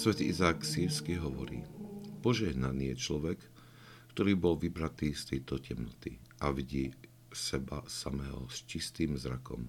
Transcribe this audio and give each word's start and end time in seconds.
Svetý 0.00 0.32
Izák 0.32 0.64
Sírsky 0.64 1.20
hovorí, 1.20 1.60
požehnaný 2.24 2.96
je 2.96 3.04
človek, 3.04 3.36
ktorý 4.16 4.32
bol 4.32 4.56
vybratý 4.56 5.12
z 5.12 5.36
tejto 5.36 5.60
temnoty 5.60 6.16
a 6.40 6.48
vidí 6.56 6.88
seba 7.28 7.84
samého 7.84 8.48
s 8.48 8.64
čistým 8.64 9.20
zrakom. 9.20 9.68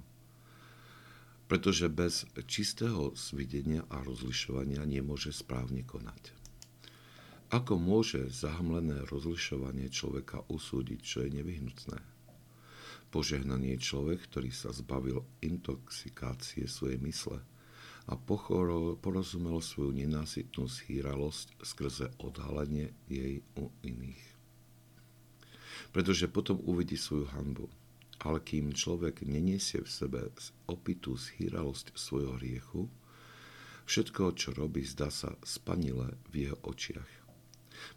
Pretože 1.52 1.92
bez 1.92 2.24
čistého 2.48 3.12
svidenia 3.12 3.84
a 3.92 4.00
rozlišovania 4.00 4.88
nemôže 4.88 5.36
správne 5.36 5.84
konať. 5.84 6.32
Ako 7.52 7.76
môže 7.76 8.32
zahmlené 8.32 9.04
rozlišovanie 9.12 9.92
človeka 9.92 10.48
usúdiť, 10.48 11.00
čo 11.04 11.28
je 11.28 11.44
nevyhnutné? 11.44 12.00
Požehnaný 13.12 13.76
je 13.76 13.84
človek, 13.84 14.32
ktorý 14.32 14.56
sa 14.56 14.72
zbavil 14.72 15.28
intoxikácie 15.44 16.72
svojej 16.72 17.04
mysle– 17.04 17.44
a 18.10 18.18
porozumel 18.98 19.62
svoju 19.62 19.94
nenásytnú 19.94 20.66
schýralosť 20.66 21.62
skrze 21.62 22.08
odhalenie 22.18 22.94
jej 23.06 23.46
u 23.54 23.70
iných. 23.86 24.24
Pretože 25.94 26.32
potom 26.32 26.58
uvidí 26.66 26.98
svoju 26.98 27.30
hanbu. 27.36 27.68
Ale 28.22 28.38
kým 28.38 28.70
človek 28.74 29.26
neniesie 29.26 29.82
v 29.82 29.90
sebe 29.90 30.22
opitú 30.70 31.18
schýralosť 31.18 31.98
svojho 31.98 32.38
hriechu, 32.38 32.86
všetko, 33.90 34.38
čo 34.38 34.54
robí, 34.54 34.86
zdá 34.86 35.10
sa 35.10 35.34
spanile 35.42 36.22
v 36.30 36.46
jeho 36.46 36.58
očiach. 36.62 37.12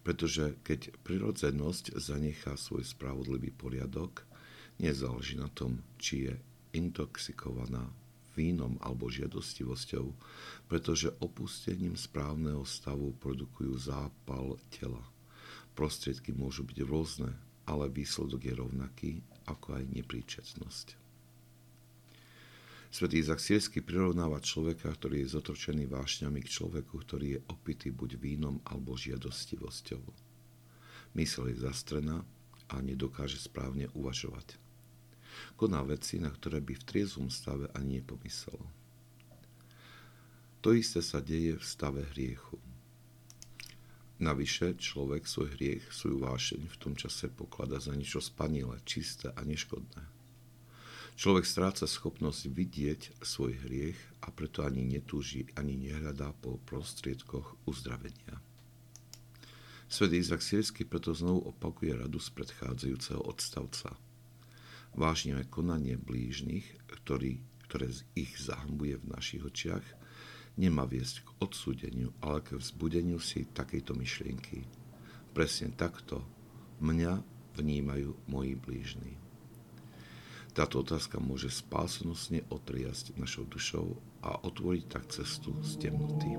Pretože 0.01 0.57
keď 0.65 0.97
prirodzenosť 1.05 2.01
zanechá 2.01 2.57
svoj 2.57 2.89
spravodlivý 2.89 3.53
poriadok, 3.53 4.25
nezáleží 4.81 5.37
na 5.37 5.53
tom, 5.53 5.85
či 6.01 6.33
je 6.33 6.35
intoxikovaná 6.73 7.85
vínom 8.35 8.77
alebo 8.83 9.07
žiadostivosťou, 9.11 10.07
pretože 10.67 11.15
opustením 11.23 11.95
správneho 11.95 12.67
stavu 12.67 13.15
produkujú 13.23 13.75
zápal 13.79 14.59
tela. 14.75 15.03
Prostriedky 15.75 16.35
môžu 16.35 16.67
byť 16.67 16.79
rôzne, 16.87 17.31
ale 17.67 17.91
výsledok 17.91 18.43
je 18.45 18.55
rovnaký, 18.55 19.11
ako 19.47 19.79
aj 19.79 19.85
nepríčetnosť. 19.91 20.87
Svetý 22.95 23.27
Izak 23.27 23.43
Siersky 23.43 23.83
prirovnáva 23.83 24.39
človeka, 24.39 24.87
ktorý 24.87 25.27
je 25.27 25.35
zotročený 25.35 25.91
vášňami 25.91 26.39
k 26.39 26.53
človeku, 26.53 26.95
ktorý 27.03 27.27
je 27.35 27.41
opitý 27.51 27.91
buď 27.91 28.23
vínom 28.23 28.63
alebo 28.63 28.95
žiadostivosťou. 28.95 30.03
Mysel 31.19 31.51
je 31.51 31.57
zastrená 31.59 32.23
a 32.71 32.77
nedokáže 32.79 33.43
správne 33.43 33.91
uvažovať 33.99 34.64
koná 35.57 35.83
veci, 35.87 36.19
na 36.19 36.31
ktoré 36.31 36.59
by 36.61 36.75
v 36.75 36.87
triezvom 36.87 37.29
stave 37.31 37.71
ani 37.75 38.03
nepomyslel. 38.03 38.61
To 40.65 40.73
isté 40.73 41.05
sa 41.05 41.21
deje 41.21 41.61
v 41.61 41.65
stave 41.65 42.03
hriechu. 42.17 42.57
Navyše 44.17 44.81
človek 44.81 45.29
svoj 45.29 45.53
hriech, 45.61 45.85
svoju 45.93 46.25
vášeň 46.25 46.71
v 46.71 46.77
tom 46.81 46.95
čase 46.97 47.29
poklada 47.29 47.77
za 47.77 47.93
niečo 47.93 48.25
spanilé, 48.25 48.81
čisté 48.89 49.29
a 49.29 49.45
neškodné. 49.45 50.01
Človek 51.21 51.45
stráca 51.45 51.85
schopnosť 51.85 52.49
vidieť 52.49 53.21
svoj 53.21 53.61
hriech 53.69 53.99
a 54.25 54.33
preto 54.33 54.65
ani 54.65 54.89
netúži, 54.89 55.47
ani 55.55 55.77
nehľadá 55.77 56.33
po 56.41 56.57
prostriedkoch 56.65 57.61
uzdravenia. 57.69 58.41
Svet 59.87 60.17
Izak 60.17 60.41
Sirsky 60.41 60.89
preto 60.89 61.13
znovu 61.13 61.53
opakuje 61.53 61.93
radu 61.93 62.17
z 62.17 62.33
predchádzajúceho 62.33 63.21
odstavca– 63.21 63.93
vážne 64.95 65.39
konanie 65.51 65.99
blížnych, 65.99 66.65
ktorý, 66.87 67.43
ktoré 67.67 67.91
ich 68.15 68.39
zahambuje 68.39 68.99
v 68.99 69.11
našich 69.11 69.43
očiach, 69.43 69.85
nemá 70.55 70.87
viesť 70.87 71.27
k 71.27 71.29
odsúdeniu, 71.43 72.15
ale 72.23 72.43
k 72.43 72.55
vzbudeniu 72.55 73.19
si 73.19 73.47
takejto 73.47 73.95
myšlienky. 73.99 74.63
Presne 75.35 75.75
takto 75.75 76.23
mňa 76.79 77.23
vnímajú 77.59 78.15
moji 78.31 78.55
blížni. 78.55 79.15
Táto 80.55 80.87
otázka 80.87 81.19
môže 81.19 81.51
spásnostne 81.51 82.47
otriasť 82.47 83.19
našou 83.19 83.43
dušou 83.51 83.99
a 84.23 84.39
otvoriť 84.47 84.85
tak 84.87 85.11
cestu 85.11 85.51
z 85.67 85.83
temnoty. 85.83 86.31